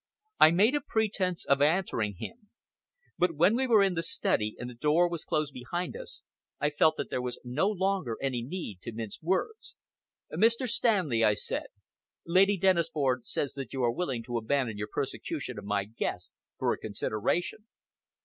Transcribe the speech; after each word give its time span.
I 0.39 0.49
made 0.49 0.73
a 0.73 0.81
pretence 0.81 1.45
of 1.45 1.61
answering 1.61 2.15
him. 2.17 2.49
But 3.19 3.35
when 3.35 3.55
we 3.55 3.67
were 3.67 3.83
in 3.83 3.93
the 3.93 4.01
study 4.01 4.55
and 4.57 4.67
the 4.67 4.73
door 4.73 5.07
was 5.07 5.23
closed 5.23 5.53
behind 5.53 5.95
us, 5.95 6.23
I 6.59 6.71
felt 6.71 6.97
that 6.97 7.11
there 7.11 7.21
was 7.21 7.39
no 7.43 7.69
longer 7.69 8.17
any 8.19 8.41
need 8.41 8.79
to 8.81 8.91
mince 8.93 9.21
words. 9.21 9.75
"Mr. 10.33 10.67
Stanley," 10.67 11.23
I 11.23 11.35
said, 11.35 11.67
"Lady 12.25 12.57
Dennisford 12.57 13.27
says 13.27 13.53
that 13.53 13.73
you 13.73 13.83
are 13.83 13.91
willing 13.91 14.23
to 14.23 14.37
abandon 14.37 14.75
your 14.79 14.89
persecution 14.91 15.59
of 15.59 15.65
my 15.65 15.83
guest 15.85 16.33
for 16.57 16.73
a 16.73 16.79
consideration." 16.79 17.67